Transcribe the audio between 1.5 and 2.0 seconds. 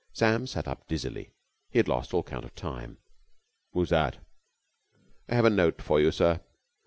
He had